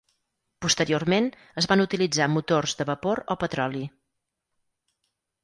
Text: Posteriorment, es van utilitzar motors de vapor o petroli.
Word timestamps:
Posteriorment, 0.65 1.27
es 1.63 1.67
van 1.73 1.83
utilitzar 1.83 2.27
motors 2.37 2.75
de 2.81 2.89
vapor 2.93 3.23
o 3.35 3.37
petroli. 3.45 3.85